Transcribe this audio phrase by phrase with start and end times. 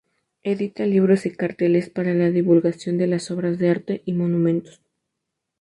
[0.41, 4.81] Edita libros y carteles para la divulgación de las obras de arte y monumentos.